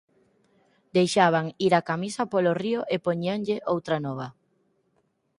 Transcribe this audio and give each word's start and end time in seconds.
Deixaban 0.97 1.49
ir 1.65 1.69
a 1.79 1.85
camisa 1.89 2.23
polo 2.31 2.51
río 2.63 2.81
e 2.95 2.97
poñíanlle 3.05 3.55
outra 3.73 3.97
nova. 4.05 4.27